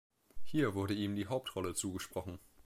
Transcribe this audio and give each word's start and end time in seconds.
Hier 0.41 0.73
wurde 0.73 0.95
ihm 0.95 1.15
die 1.15 1.27
Hauptrolle 1.27 1.75
zugesprochen. 1.75 2.39